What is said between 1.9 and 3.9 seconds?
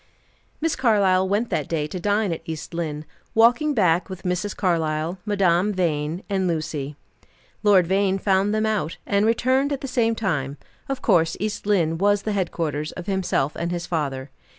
dine at East Lynne, walking